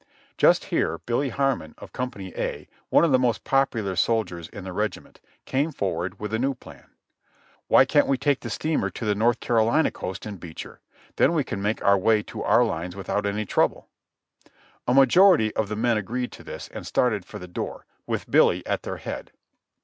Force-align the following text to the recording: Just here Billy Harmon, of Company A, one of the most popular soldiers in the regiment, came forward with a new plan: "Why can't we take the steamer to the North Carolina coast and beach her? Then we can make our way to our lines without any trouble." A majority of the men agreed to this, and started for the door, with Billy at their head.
Just 0.35 0.63
here 0.63 0.97
Billy 0.97 1.29
Harmon, 1.29 1.75
of 1.77 1.93
Company 1.93 2.33
A, 2.35 2.67
one 2.89 3.03
of 3.03 3.11
the 3.11 3.19
most 3.19 3.43
popular 3.43 3.95
soldiers 3.95 4.47
in 4.49 4.63
the 4.63 4.73
regiment, 4.73 5.19
came 5.45 5.71
forward 5.71 6.19
with 6.19 6.33
a 6.33 6.39
new 6.39 6.55
plan: 6.55 6.89
"Why 7.67 7.85
can't 7.85 8.07
we 8.07 8.17
take 8.17 8.39
the 8.39 8.49
steamer 8.49 8.89
to 8.89 9.05
the 9.05 9.13
North 9.13 9.39
Carolina 9.39 9.91
coast 9.91 10.25
and 10.25 10.39
beach 10.39 10.63
her? 10.63 10.79
Then 11.17 11.33
we 11.33 11.43
can 11.43 11.61
make 11.61 11.83
our 11.85 11.99
way 11.99 12.23
to 12.23 12.41
our 12.41 12.63
lines 12.65 12.95
without 12.95 13.27
any 13.27 13.45
trouble." 13.45 13.89
A 14.87 14.93
majority 14.95 15.55
of 15.55 15.69
the 15.69 15.75
men 15.75 15.97
agreed 15.97 16.31
to 16.31 16.43
this, 16.43 16.67
and 16.69 16.87
started 16.87 17.23
for 17.23 17.37
the 17.37 17.47
door, 17.47 17.85
with 18.07 18.27
Billy 18.31 18.65
at 18.65 18.81
their 18.81 18.97
head. 18.97 19.29